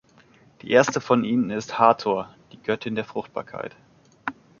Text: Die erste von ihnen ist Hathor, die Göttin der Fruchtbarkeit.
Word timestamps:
Die 0.63 0.71
erste 0.71 0.99
von 0.99 1.23
ihnen 1.23 1.51
ist 1.51 1.77
Hathor, 1.77 2.33
die 2.51 2.57
Göttin 2.63 2.95
der 2.95 3.05
Fruchtbarkeit. 3.05 3.75